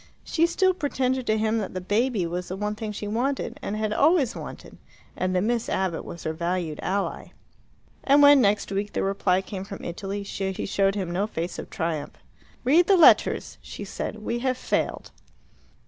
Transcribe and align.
She 0.23 0.47
still 0.47 0.73
pretended 0.73 1.27
to 1.27 1.37
him 1.37 1.59
that 1.59 1.75
the 1.75 1.79
baby 1.79 2.25
was 2.25 2.47
the 2.47 2.55
one 2.55 2.73
thing 2.73 2.91
she 2.91 3.07
wanted, 3.07 3.59
and 3.61 3.75
had 3.77 3.93
always 3.93 4.35
wanted, 4.35 4.79
and 5.15 5.35
that 5.35 5.43
Miss 5.43 5.69
Abbott 5.69 6.03
was 6.03 6.23
her 6.23 6.33
valued 6.33 6.79
ally. 6.81 7.33
And 8.03 8.23
when, 8.23 8.41
next 8.41 8.71
week, 8.71 8.93
the 8.93 9.03
reply 9.03 9.43
came 9.43 9.63
from 9.63 9.83
Italy, 9.85 10.23
she 10.23 10.65
showed 10.65 10.95
him 10.95 11.11
no 11.11 11.27
face 11.27 11.59
of 11.59 11.69
triumph. 11.69 12.17
"Read 12.63 12.87
the 12.87 12.97
letters," 12.97 13.59
she 13.61 13.83
said. 13.85 14.23
"We 14.23 14.39
have 14.39 14.57
failed." 14.57 15.11